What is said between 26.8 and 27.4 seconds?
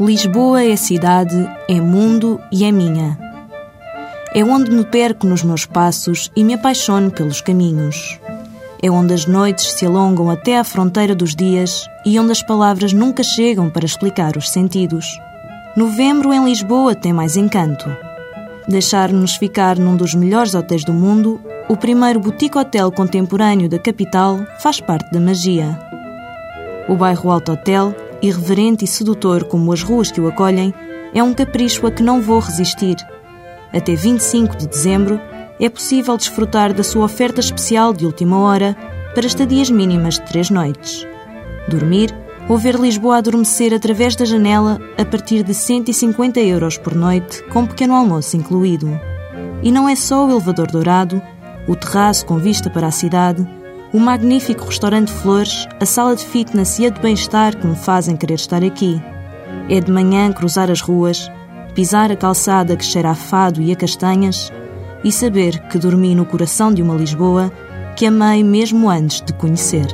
O bairro